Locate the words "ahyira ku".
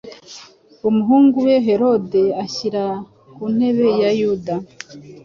2.43-3.43